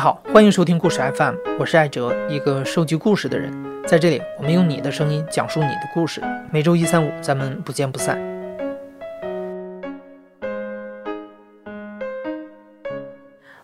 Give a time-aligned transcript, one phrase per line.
[0.00, 3.52] 好，欢迎收听故事 FM，我是艾哲，一个收集故事的人。
[3.86, 6.22] 在这里，我们用你的声音讲述你的故事。
[6.50, 8.18] 每周一、三、五，咱们不见不散。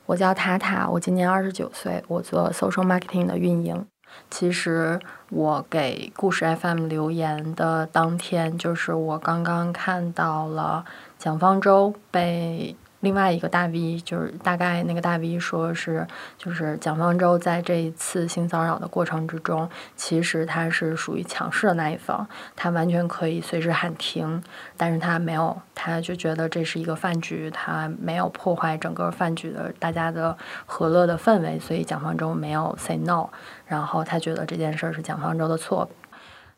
[0.04, 3.87] 我叫塔塔，我今年二十九岁，我做 social marketing 的运营。
[4.30, 5.00] 其实
[5.30, 10.84] 我给故事 FM 留言的当天，就是我刚刚看到了
[11.18, 12.77] 蒋方舟被。
[13.00, 16.06] 另外一个大 V 就是大概那个大 V 说是，
[16.38, 24.42] 就是蒋方舟在这一次性骚扰的过程之中，其实他是属于强势的那一方，他完全可以随时喊停，
[24.77, 33.28] 但是他没有，他就觉得这是一个饭局，他没有破坏整个饭局的大家的和乐的氛围，所以蒋方舟没有 say no，
[33.66, 35.88] 然后他觉得这件事是蒋方舟的错，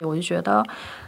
[0.01, 0.65] 我就觉得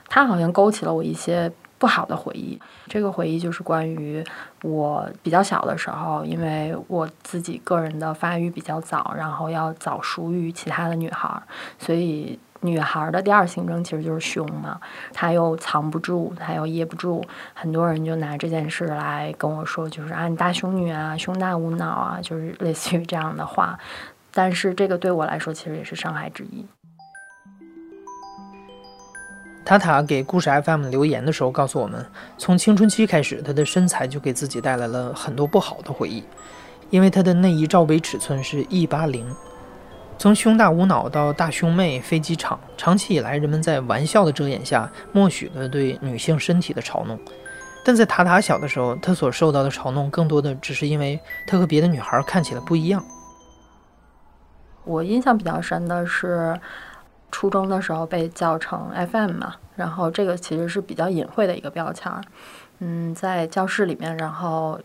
[0.08, 1.50] 他好像勾起了我一些。
[1.80, 4.22] 不好的回忆，这个回忆就是关于
[4.62, 11.42] 我比较小的时候，因为我自己个人的发育比较早，然后要早熟于其他的女孩，
[11.78, 14.78] 所以女孩的第二性征其实就是胸嘛，
[15.14, 17.24] 她又藏不住，她又掖不住，
[17.54, 23.78] 很多人就拿这件事来跟我说，就是啊你大胸女啊，胸大无脑啊，就是类似于这样的话，
[24.34, 26.66] 但是这个对我来说其实也是伤害之一。
[29.70, 32.04] 塔塔给故事 FM 留言的时候告诉我们，
[32.36, 36.24] 从青春期开始，她的身材就给自己带来了很多不好的回忆，
[36.90, 39.24] 因为她的内衣罩杯尺寸是 E 八零。
[40.18, 47.16] 从胸大无脑到大胸妹、飞机场，长期以来，人们在玩笑的遮掩下，默许了对女性身体的嘲弄。
[47.84, 53.00] 但在塔塔小的时候，她所受到的嘲弄，更多的只是因为她和别的女孩看起来不一样。
[54.82, 56.58] 我印象比较深的是。
[57.30, 62.20] 初中的时候被叫成 FM 嘛，然后这个其实是比较隐晦的一个标签儿。
[62.78, 64.80] 嗯，在教室里面，然后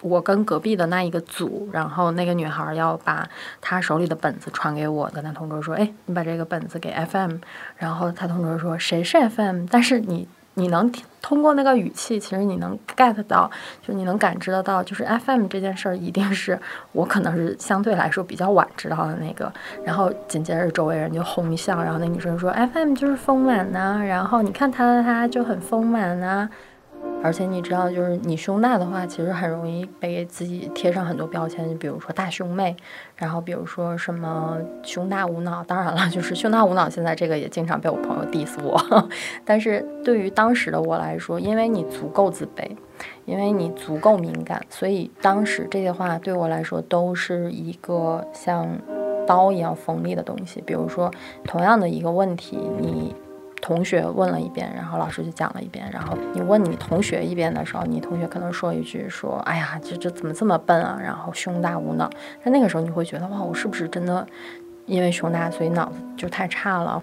[0.00, 3.28] 我跟隔壁的那一个组，然后那个女孩要把
[3.60, 7.38] 她手里的本子传给我，跟她同桌说：“哎，你把这个本子给 FM。”
[7.76, 10.28] 然后她同桌说：“谁是 FM？” 但是你。
[10.58, 10.92] 你能
[11.22, 16.58] 通过那个语气，其实你能 get 到，就你能感知得到，就是 FM 这件事儿一定是
[16.92, 19.50] 我可能是相对来说比较晚知道的那个。
[19.84, 26.48] 然后紧接着周围人就哄笑，然后那女生说 FM 就是丰满呐，然后你看她她就很丰满呐。
[27.20, 32.76] 而且你知道，就是你胸大的话，其实很容易被自己贴上很多标签，就比如说大胸妹，
[33.16, 35.64] 然后比如说什么胸大无脑。
[35.64, 38.80] 当然了，就是胸大无脑，现在这个也经常被我朋友 diss 我。
[39.44, 42.70] 但是对于当时的我来说，因为你足够自卑，
[43.24, 48.68] 因为你足够敏感，所以当时这些话对我来说都是一个像
[49.26, 50.62] 刀一样锋利的东西。
[50.64, 51.10] 比如说，
[51.42, 53.12] 同样的一个问题，你。
[53.60, 55.88] 同学问了一遍，然后老师就讲了一遍。
[55.92, 62.08] 然后你问你同学一遍的时候，你同学可能说一句说：“哎呀，这这怎么这么笨啊？”然后胸大无脑。
[62.42, 64.26] 但那个时候你会觉得哇，我是不是真的
[64.86, 67.02] 因为胸大所以脑子就太差了？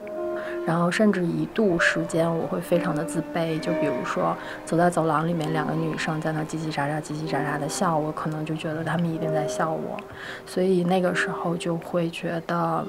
[0.65, 3.59] 然后甚至一度时间我会非常的自卑。
[3.59, 9.97] 就比如说走在走廊里面，两个女生在那叽叽喳喳、叽叽喳喳的笑，我可能就觉得她们一定在笑我。
[10.45, 12.85] 所以那个时候就会觉得。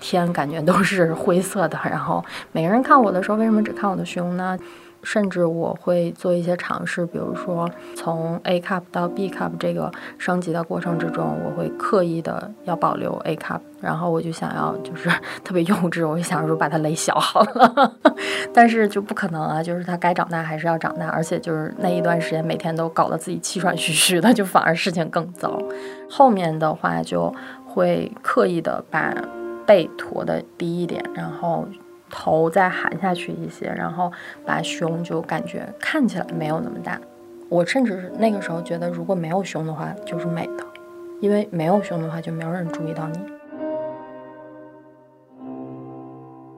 [0.00, 4.58] 天感觉都是灰色的，然后每个人看我的时候，为什么只看我的胸呢？
[5.06, 15.10] 甚至我会做一些尝试，比如说从 A cup 到 B cup 这个升级的过程之中，我会刻意的要保留 A cup，然后我就想要就是
[15.44, 17.96] 特别幼稚，我就想说把它勒小好了，
[18.54, 25.60] 但是就不可能啊，就是它该长大还是要长大，而且就是那一段时间每天都搞得自己气喘吁吁的，就反而事情更糟。
[26.08, 27.30] 后面的话就
[27.66, 29.14] 会刻意的把。
[29.66, 31.66] 背驼的低一点，然后
[32.10, 34.12] 头再含下去一些，然后
[34.44, 37.00] 把胸就感觉看起来没有那么大。
[37.48, 40.64] 我甚至是那个时候觉得，如果没有胸的话就是美的，
[41.20, 43.18] 因为没有胸的话就没有人注意到你。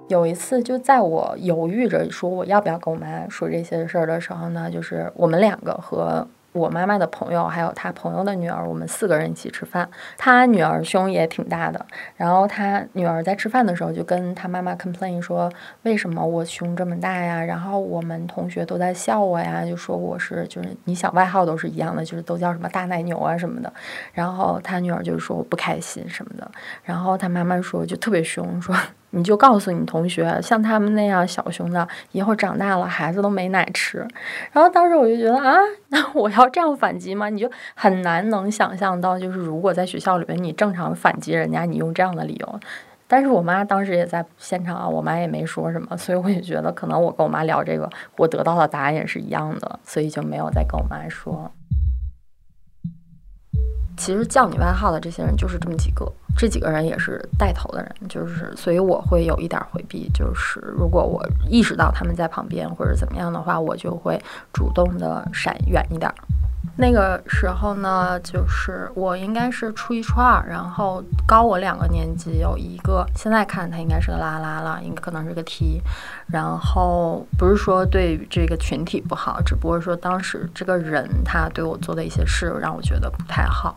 [0.09, 6.27] 有一次，就在我犹豫着说我要不要跟我妈说这些事儿的时候呢，就是我们两个和。
[6.57, 9.89] 我妈妈的朋友还有她朋友的女儿，我们四个人一起吃饭。
[10.17, 11.85] 她女儿胸也挺大的，
[12.17, 15.53] 然后她女儿在吃饭的时候就跟她妈妈 complain 说
[15.85, 17.45] ：“为什么我胸这么大呀？
[17.45, 23.71] 然后我们同学都在笑我呀，就说我是就是你想外号都是一样的，就是都叫什么大奶牛啊什么的。”
[24.15, 26.51] 然后她女儿就说我不开心什么的，
[26.83, 28.75] 然后她妈妈说就特别凶说。
[29.17, 34.07] 你就告诉你同学，像他们那样小熊的，以后长大了孩子都没奶吃。
[34.53, 35.57] 然后当时我就觉得啊，
[35.89, 37.31] 那我要这样反击吗？
[37.31, 42.61] 你就很难能想象到，就是如果在学校里面你正常反击人家，你用这样的理由。
[43.09, 51.51] 但是我妈当时也在现场啊，我妈也没说什么，所以我也觉得可能我跟我妈聊这个，我得到的答案也是一样的，所以就没有再跟我妈说。
[53.97, 64.21] 其实叫你外号的这些人就是这么几个，这几个人也是带头的人，就是所以我会有一点回避，就是如果我意识到他们在旁边或者怎么样的话，我就会
[64.53, 66.13] 主动的闪远一点。
[66.77, 75.81] 那个时候呢，就是我应该是初一初二，然后高我两个年级有一个，现在看他应该是个拉拉了，应该可能是个 T，
[76.27, 83.75] 然后不是说对这个群体不好，只不过说当时这个人他对我做的一些事让我觉得不太好。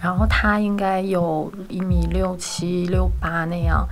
[0.00, 3.86] 然后他应该有一米六七六八那样，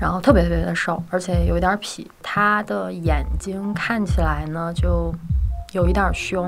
[0.00, 2.06] 然后特别特别的瘦，而且有一点痞。
[2.22, 5.12] 他的眼睛看起来呢就
[5.72, 6.46] 有一点凶，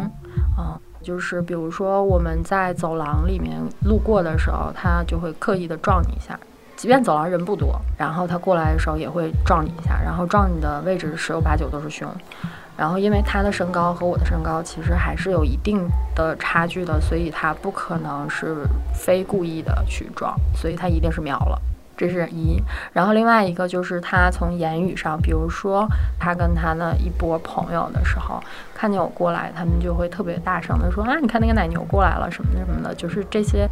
[0.57, 0.79] 嗯。
[1.03, 6.39] 就是比如说我们在走廊里面路过的时候，他就会刻意的撞你一下，
[6.77, 12.09] 即便走廊人不多，然后他过来的时候也会撞你一下，然后撞你的位置十有八九都是胸，
[12.77, 21.61] 然后因为他的身高和我的身高其实还是有一定的差距的，所以他不可能是非故意的去撞，所以他一定是瞄了。
[21.99, 22.63] 这是一，
[22.93, 25.85] 然后另外一个就是他从言语上，比如说
[26.19, 28.41] 他跟他的一波朋友的时候，
[28.73, 33.69] 看见我过来，他们就会特别大声的说啊，你看那个奶牛过来了什么的什么的，就是这些。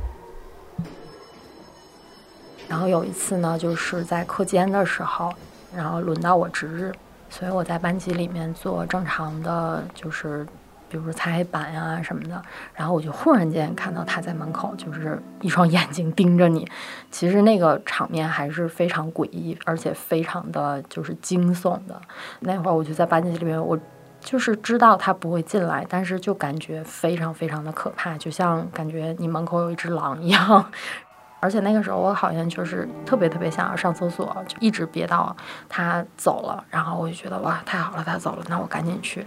[2.68, 5.32] 然后有一次呢，就是在课间的时候，
[5.72, 6.92] 然后轮到我值日，
[7.30, 10.44] 所以我在班级里面做正常的就是。
[10.88, 12.40] 比如说擦黑板呀什么的，
[12.74, 16.66] 然后我就忽然间看到他在门口，就是一双眼睛盯着你。
[17.10, 22.00] 其实那个场面还是非常诡异，而且非常的就是惊悚的。
[22.40, 23.78] 那会儿我就在班级里面，我
[24.20, 30.64] 就是知道他不会进来，但是就感觉非常非常的可怕，就像感觉你门口有一只狼一样。
[31.38, 35.36] 而且那个时候我好像就是特别特别想要上厕所，就一直憋到
[35.68, 39.24] 他走了，然后我就觉得哇，太好了，他走了，那我赶紧去。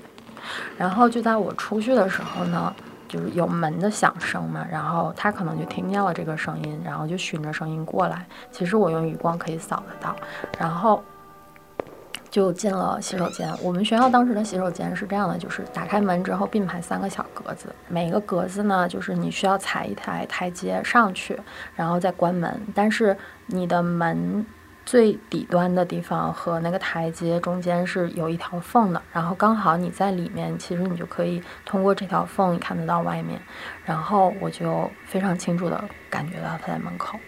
[0.78, 2.74] 然后就在我出去的时候呢，
[3.08, 8.26] 就是有门的响声嘛，然后他可能就听见了这个声音，然后就循着声音过来。
[8.52, 10.16] 其实我用余光可以扫得到，
[10.60, 11.04] 然后
[12.30, 13.52] 就进了洗手间。
[13.64, 21.40] 我们学校当时的洗手间是这样的，就是打开门之后并排三个小格子，每个格子呢就是你需要踩一台台阶上去，
[21.76, 22.62] 然后再关门。
[22.74, 24.46] 但是你的门。
[24.86, 33.40] 最底端的地方和那个台阶中间是有一条缝的，然后刚好你在里面，其实你就可以通过这条缝看得到外面。
[33.86, 37.20] 然后我就非常清楚的感觉到他在门口，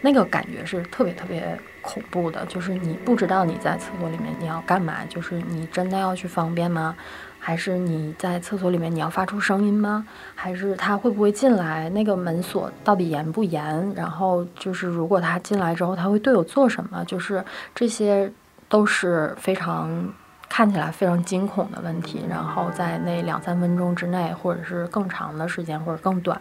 [0.00, 6.96] 那个感觉是特别特别恐怖的，就是你不知道你在厕所里面你要干嘛，就是你真的要去方便吗？
[7.48, 10.06] 还是你在厕所里面，你要发出声音吗？
[10.34, 11.88] 还是他会不会进来？
[11.88, 13.90] 那个门锁到底严不严？
[13.94, 17.02] 然后就是，如果他进来之后，他会对我做什么？
[17.06, 17.42] 就是
[17.74, 18.30] 这些
[18.68, 20.12] 都是非常。
[20.48, 26.40] 看起来非常惊恐的问题，然后在那两三分钟之内，或者是更长的时间，或者更短，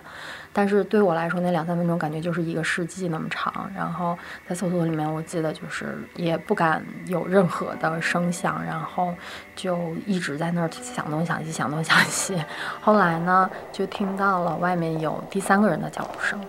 [0.53, 3.69] 但是对我来说，那两三分钟感觉就是一个世纪那么长。
[3.75, 4.17] 然后
[4.47, 9.13] 在厕所里面，我记得就是也不敢有任何的声响，然后
[9.55, 12.41] 就一直在那儿想东想西，想东想西。
[12.81, 16.39] 后来呢，就听到了外面有第三个人的脚步声，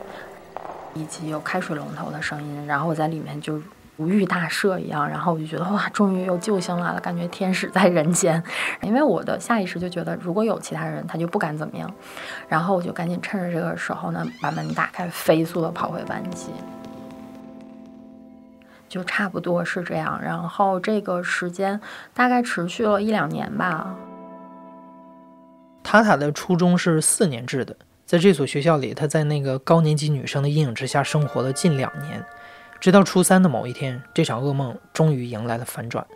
[0.95, 3.61] 以及有开水龙头的声音，然后我在里面就。
[3.99, 8.41] 如遇大赦一样，然后我就觉得哇，终于有救星来了，感觉天使在人间。
[8.81, 11.93] 因为我的下意识就觉得，如果有其他人，他就不敢怎么样。
[12.47, 16.53] 然后我就赶紧趁着这个时候呢，把门打开，飞速的跑回班级。
[18.89, 20.19] 就差不多是这样。
[20.23, 21.81] 然后这个时间
[22.15, 23.97] 大概持续了一两年吧。
[25.83, 27.75] 塔塔的初中是四年制的，
[28.07, 32.25] 在这所学校里，他在那个高年级女生的阴影之下生活了近两年。
[32.81, 36.07] 直到初三的某一天，这场噩梦终于迎来了反转。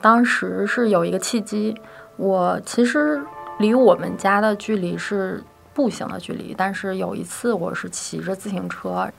[0.00, 1.74] 当时是有一个契机，
[2.16, 3.20] 我其实
[3.58, 9.10] 离我们家的距离是步行的距离，但是有一次我是骑着自行车。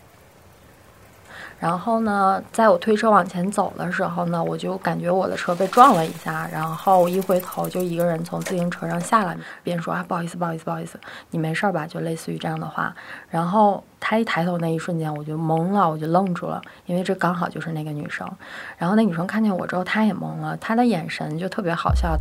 [1.57, 10.99] 然后呢，在我推车往前走的时候呢，我就感觉我的车被撞了一下，然后我一回头就一个人从自行车上下来，边说啊不好意思不好意思不好意思，
[11.31, 11.87] 你没事吧？
[11.87, 12.93] 就类似于这样的话。
[13.29, 18.29] 然后他一抬头那一瞬间，我就懵了，我就愣住了，因为这刚好就是那个女生。
[18.77, 22.15] 然后那女生看见我之后，她也懵了，她的眼神就特别好笑。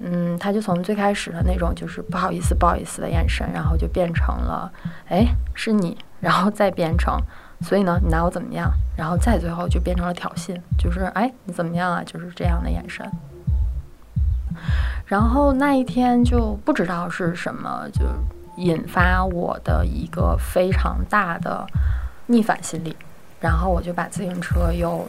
[0.00, 4.72] 嗯，她就从最开始的那种就是不好意思不好意思的眼神，然后就变成了
[5.08, 7.18] 哎是你，然后再变成。
[7.62, 8.70] 所以呢，你拿我怎么样？
[8.96, 12.02] 然后再最后就变成了挑衅，就是哎，你怎么样啊？
[12.04, 13.10] 就是这样的眼神。
[15.04, 18.04] 然后那一天就不知道是什么，就
[18.56, 21.66] 引发我的一个非常大的
[22.26, 22.96] 逆反心理。
[23.38, 25.06] 然后我就把自行车又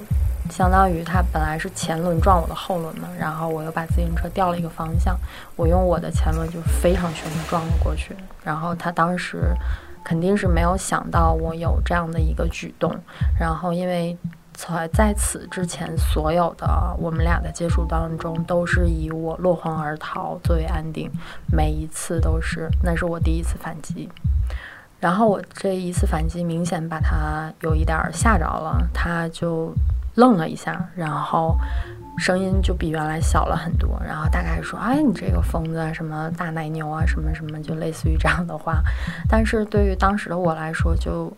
[0.50, 5.18] 相当于它本来是前轮撞我的后轮嘛，然后我又把自行车调了一个方向，
[5.56, 9.56] 我用我的前轮就非常凶的撞了过去，然后他当时
[10.08, 12.96] 肯定是没有想到我有这样的一个举动，
[13.38, 14.18] 然后因为
[14.54, 21.12] 在在此之前所有的我们俩的接触当中，都是以我落荒而逃作为安定，
[21.52, 24.10] 每一次都是，那是我第一次反击。
[25.02, 29.74] 然后我这一次反击明显把他有一点吓着了，他就
[30.18, 31.56] 愣了一下，然后
[32.18, 38.82] 声音就比原来小了很多，然后大概说：“哎，你这个疯子，什么大奶牛啊，什么什么，就类似于这样的话。”
[39.30, 41.32] 但是对于当时的我来说，就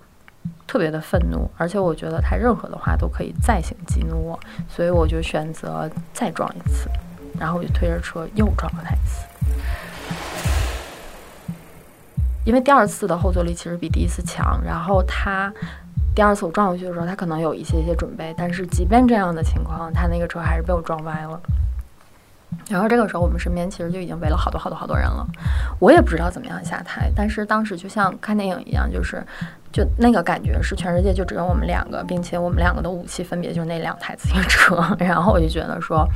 [0.66, 6.90] 特别的愤怒，而且我觉得他任何的话都可以再行激怒我，所以我就选择再撞一次，
[7.38, 9.28] 然后我就推着车又撞了他一次。
[12.46, 15.54] 因为第二次的后坐力其实比第一次强，然后他
[16.16, 21.40] 第二次我撞过去的时候，他可能有一些些准备，但是即便这样的情况，他那个车还是被我撞歪了。
[22.68, 25.26] 然后这个时候，我们身边其实就已经围了好多好多好多人了，
[25.80, 29.24] 我也不知道怎么样下台，但是当时就像看电影一样，就是。
[29.72, 34.84] 就那个感觉是全世界就只有我们两个，并且我们两个的武器分别就是那两台自行车。
[34.98, 36.08] 然后我就觉得说，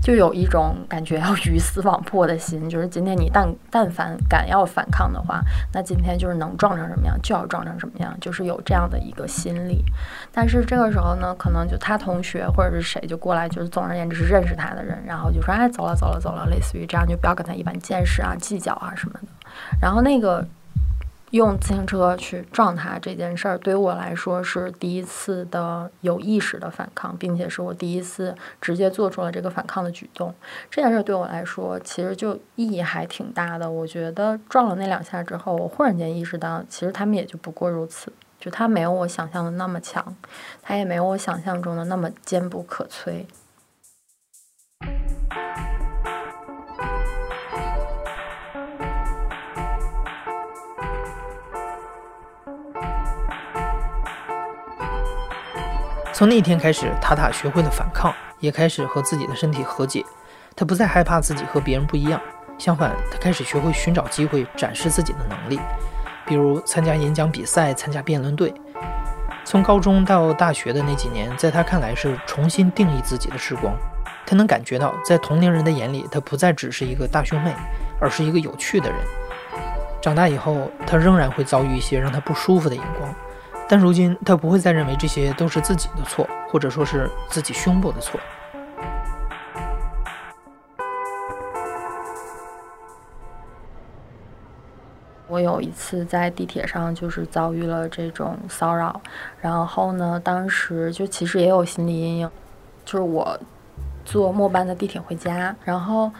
[0.00, 5.40] 就有一种感觉要鱼死网破的心，就是今天你但但凡敢要反抗的话，
[5.72, 9.84] 那今天就是能撞成什么样就要撞成什么样，就是有这样的一个心理。
[10.32, 19.28] 但是这个时候呢，可能就他同学或者是谁就过来，就是总而言之是认识他的人，然后就说哎走了走了走了，类似于这样，就不要跟他一般见识啊计较啊什么的。
[19.82, 20.46] 然后那个。
[21.30, 30.34] 用自行车去撞他这件事儿，对于我来说是第一次的有意识的反抗，并且是我第一次直接做出了这个反抗的举动。
[30.68, 33.70] 这件事儿对我来说其实就意义还挺大的。
[33.70, 40.16] 我觉得撞了那两下之后，我忽然间意识到，其实他们也就不过如此，就他没有我想象的那么强，
[40.60, 43.24] 他也没有我想象中的那么坚不可摧。
[56.20, 60.04] 从那天开始，塔塔学会了反抗，也开始和自己的身体和解。
[60.54, 62.20] 他不再害怕自己和别人不一样，
[62.58, 65.58] 相反，他开始学会寻找机会展示自己的能力，
[66.26, 68.52] 比如参加演讲比赛、参加辩论队。
[69.46, 73.74] 从高中到大学的那几年，在他看来是重新定义自己的时光。
[74.26, 77.50] 他能感觉到，在同龄人的眼里，他不再只是一个大胸妹，
[77.98, 78.98] 而是一个有趣的人。
[80.02, 83.10] 长大以后，他仍然会遭遇一些让他不舒服的眼光。
[83.70, 88.18] 但如今，他不会再认为这些都是自己的错，或者说是自己胸部的错。
[95.28, 99.00] 我有一次在地铁上，就是遭遇了这种骚扰，
[99.40, 102.30] 然后呢，当时就其实也有心理阴影，
[102.84, 103.38] 就是我
[104.04, 106.10] 坐末班的地铁回家，然后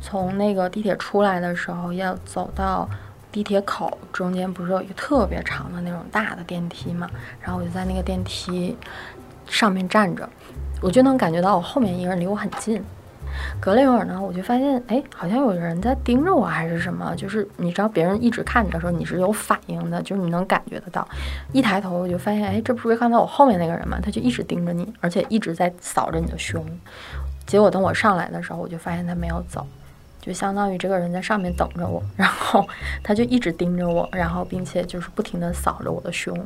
[0.00, 2.88] 从那个地铁出来的时候，要走到。
[3.32, 7.08] 地铁口中间不是有一个特别长的那种大的电梯嘛？
[7.40, 8.76] 然后我就在那个电梯
[9.48, 10.28] 上面站着，
[10.80, 12.82] 我就能感觉到我后面一个人离我很近。
[13.60, 17.14] 隔了一会儿呢，我就发现，哎，好像有人在盯着我，还是什么？
[17.14, 21.06] 就是你知道，别人一直看你的时候，你是有反应的，就是你能感觉得到。
[21.52, 24.00] 一抬头，我就发现，哎，这不是刚才我后面那个人吗？
[24.02, 26.64] 他就一直盯着你，而且一直在扫着你的胸。
[27.46, 29.64] 结果等我上来的时候，我就发现他没有走。
[30.20, 32.66] 就相当于这个人在上面等着我，然后
[33.02, 36.36] 他就一直盯着我，然后并且就是不停的扫着我的胸，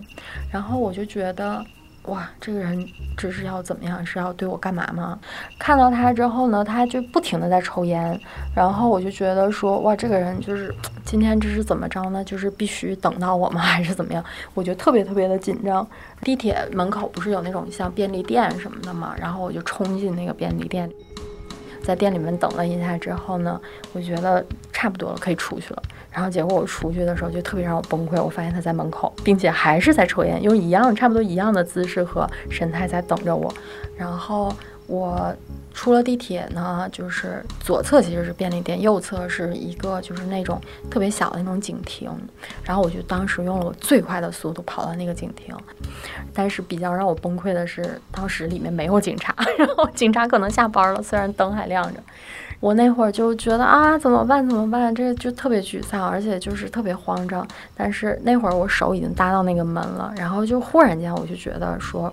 [0.50, 1.64] 然后我就觉得，
[2.04, 4.04] 哇，这个人这是要怎么样？
[4.06, 5.18] 是要对我干嘛吗？
[5.58, 8.18] 看到他之后呢，他就不停的在抽烟，
[8.54, 10.72] 然后我就觉得说，哇，这个人就是
[11.04, 12.22] 今天这是怎么着呢？
[12.22, 13.60] 就是必须等到我吗？
[13.64, 14.22] 还是怎么样？
[14.54, 15.86] 我就特别特别的紧张。
[16.22, 20.88] 地铁门口不是有那种像便利店什么的嘛，然后我就冲进那个便利店。
[21.84, 23.60] 在店里面等了一下之后呢，
[23.92, 25.82] 我觉得差不多了，可以出去了。
[26.10, 33.52] 然后结果我出去的时候就特别让我崩溃，我发现他在门口，并且还是在抽烟，用一样差不多一样的姿势和神态在等着我。
[33.96, 34.52] 然后
[34.86, 35.34] 我。
[35.74, 42.10] 出了地铁呢，就是左侧其实是便利店，右侧是一个就是那种特别小的那种警亭。
[42.62, 45.54] 然后我就当时用了我最快的速度跑到那个警亭，
[46.32, 52.00] 但是比较让我崩溃的是，当时里面没有警察， 然后警察可能下班了，虽然灯还亮着。
[52.60, 54.48] 我那会儿就觉得啊，怎么办？
[54.48, 54.94] 怎么办？
[54.94, 57.46] 这就特别沮丧，而且就是特别慌张。
[57.76, 62.10] 但是那会儿我手已经搭到那个门了，然后就忽然间我就觉得说，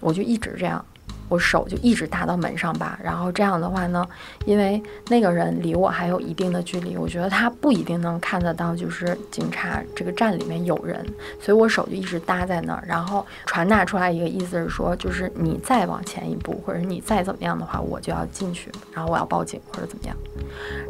[0.00, 0.84] 我就一直这样。
[1.30, 3.00] 我手就一直搭到门上吧。
[3.02, 4.06] 然后这样的话呢，
[4.44, 11.02] 因为那个人离我还有一定的距离，我觉得他不一定能看得到，就是警察这个站里面有人，
[11.40, 20.16] 所以我手就一直搭在那儿，然后传达出来一个意思是说，就是你再往前一步，或者你再怎么样的话，我就要进去，然后我要报警或者怎么样。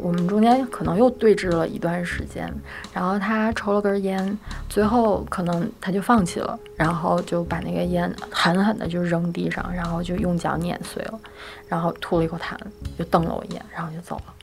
[0.01, 2.51] 我们中间可能又对峙了一段时间，
[2.91, 11.19] 然后他抽了根烟，最后可能他就放弃了，然后就把那个烟狠狠的就扔地上，然后就用用脚碾碎了，
[11.67, 12.55] 然后吐了一口痰，
[12.97, 14.33] 就瞪了我一眼，然后就走了。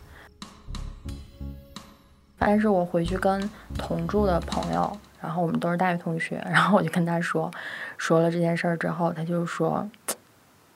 [2.39, 7.51] 但是我回去跟同住的朋友，然后我们都是大学同学，然后我就跟他说，
[7.97, 9.89] 说了这件事儿之后，他就说。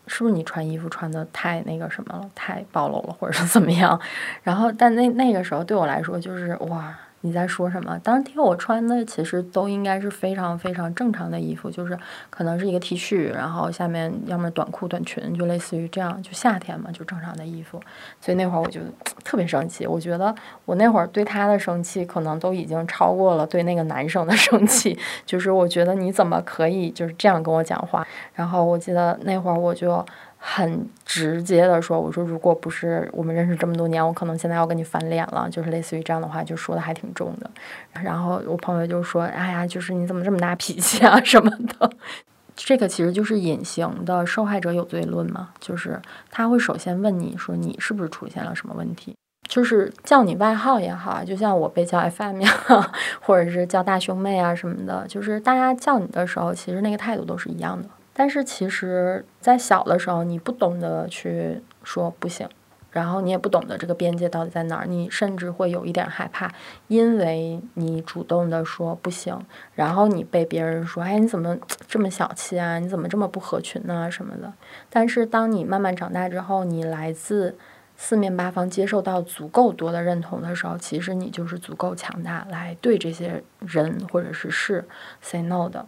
[0.08, 3.98] 是不是你穿衣服穿的太那个什么了，太暴露了，或者是怎么样？
[4.42, 6.92] 然后，但那那个时候对我来说就是哇。
[7.22, 7.98] 你在说什么？
[8.04, 11.98] 当天我穿的其实都应该是非常非常正常的衣服，就是
[12.30, 17.80] 可能是一个 T 恤，然后下面要么短裤短裙，就类似于这样，就夏天嘛，就正常的衣服。
[18.20, 18.80] 所以那会儿我就
[19.24, 28.06] 特别生气，我觉得我那会儿对他的生气可能都已经超过了对那个男生的 生气，就是我觉得你怎么可以就是这样跟我讲话？
[28.34, 30.04] 然后我记得那会儿我就。
[30.44, 37.48] 很直接的说，我说如果不是我们认识这么多年，我可能现在要跟你翻脸了，就是类似于这样的话，就说的还挺重的。
[37.92, 41.88] 然后我朋友就说：“哎呀，就是你怎么这么大脾气啊什么的。
[42.56, 49.14] ”这个其实就是隐形的受害者有罪论嘛，就是他会首先问你说你是不是出现了什么问题，
[49.48, 52.50] 就是叫你外号也好，就像我被叫 FM 呀，
[53.22, 57.88] 或者是叫大胸妹啊什么的，就是大家叫你的时候，其实那个态度都是一样的。
[58.14, 62.48] 但是其实，在小的时候，你不懂得去说不行，
[62.90, 66.52] 然后你也不懂得这个边界到底在哪儿，你甚至会有一点害怕，
[66.88, 69.40] 因为你主动的说不行，
[69.74, 71.56] 然后你被别人说，哎，你怎么
[71.88, 72.78] 这么小气啊？
[72.78, 74.10] 你怎么这么不合群呢？
[74.10, 74.52] 什么的。
[74.90, 77.56] 但是当你慢慢长大之后，你来自
[77.96, 84.84] 四面八方，接受到足够多的认同的时候，其实你就是足够强大，来对这些人或者是事
[85.22, 85.86] say no 的。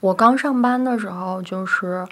[0.00, 2.06] 我刚上班的时候，就是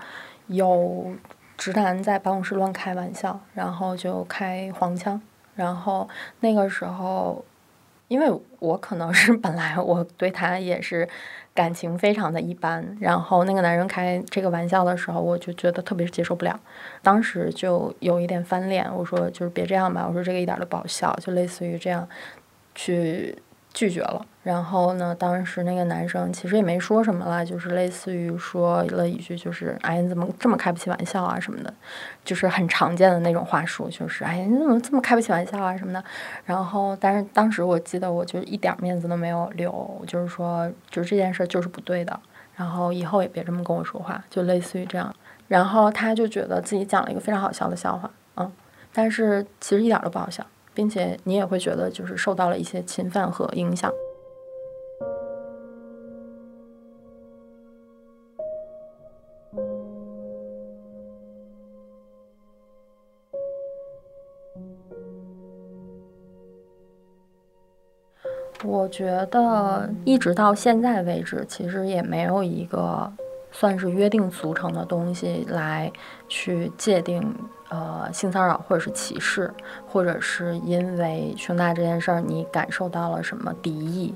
[0.48, 1.12] 有
[1.56, 5.20] 直男在办公室乱开玩笑，然后就开黄腔。
[5.54, 6.08] 然后
[6.40, 7.44] 那个时候，
[8.08, 11.08] 因为我可能是 本来我对他也是
[11.54, 16.60] 感情非常的一般，然后那个男人开这个玩笑的时候，我就觉得特别接受不了。
[17.02, 22.06] 当时就有一点翻脸，我说就是别这样吧，我说这个一点都不好笑，就类似于这样
[22.74, 23.36] 去。
[23.74, 25.14] 拒绝了，然后呢？
[25.14, 31.72] 当时那个男生其实也没说什么了，就是类似于说了一句，就是“哎，你怎么这么开不起玩笑啊？”什么的，
[32.24, 36.02] 就是很常见的那种话术，就是“哎，你怎么这么开不起玩笑啊？”什么的。
[36.44, 42.18] 然后，但是当时我记得，我就一点面子都没有留，就是说，就是这件事就是不对的，
[42.56, 45.14] 然后以后也别这么跟我说话，就类似于这样。
[45.46, 48.50] 然后他就觉得自己讲了一个非常好笑的笑话，嗯，
[48.92, 50.44] 但是其实一点都不好笑。
[50.78, 53.92] 并且你也会觉得就是受到了一些侵犯和影响。
[68.64, 73.12] 我觉得一直到现在为止，其实也没有一个
[73.58, 75.90] 算是约定俗成的东西来
[76.28, 77.34] 去界定。
[77.70, 79.52] 呃，性骚扰或者是歧视，
[79.86, 84.14] 或者是因为胸大这件事儿，你感受到了什么敌意？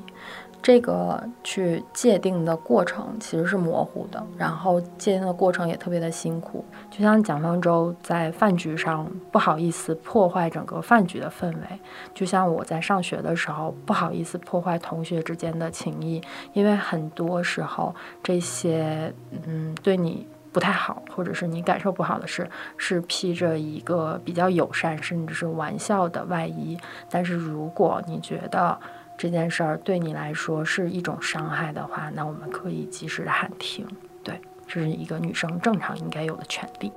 [0.62, 6.64] 这个去界定的过程其实是模糊的，然后界定的过程也特别的辛苦。
[6.90, 11.80] 就像蒋方舟在饭局上不好意思破坏整个饭局的氛围，
[12.14, 16.22] 就像我在上学的时候不好意思破坏同学之间的情谊，
[16.52, 19.12] 因为很多时候这些
[19.46, 20.26] 嗯对你。
[20.52, 22.46] 不太好，或者是你感受不好的事，
[22.76, 26.76] 是披着一个比较友善甚至是玩笑的外衣。
[27.08, 28.78] 但是如果你觉得
[29.22, 33.86] 这件事儿对你来说是一种伤害的话，那我们可以及时的喊停。
[34.24, 34.34] 对，
[34.66, 36.90] 这是一个女生正常应该有的权利。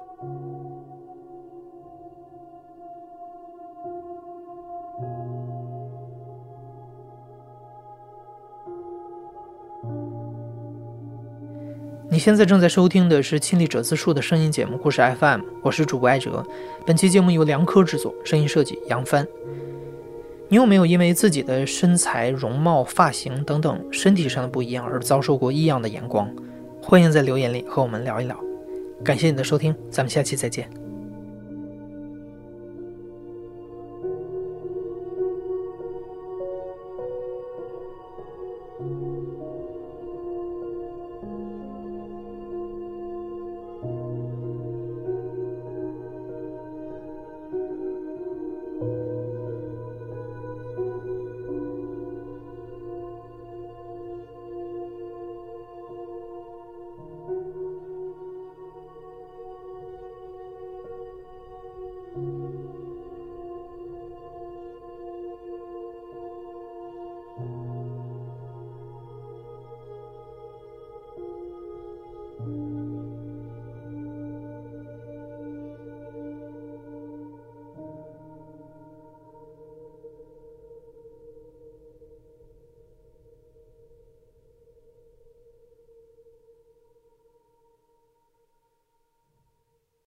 [12.09, 16.43] 你现在正在收听的是亲历者自述的声音节目故事 FM，我是主播艾哲。
[16.87, 19.27] 本期节目由梁科制作，声音设计杨帆。
[20.47, 26.31] 你有没有因为自己的身材、容貌、发型等等身体上的不一样而遭受过异样的眼光？
[26.81, 28.39] 欢迎在留言里和我们聊一聊。
[29.03, 30.84] 感谢你的收听，咱们下期再见。